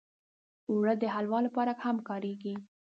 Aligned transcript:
اوړه 0.69 0.93
د 1.01 1.03
حلوا 1.15 1.39
لپاره 1.47 1.71
هم 1.83 1.97
کارېږي 2.07 2.55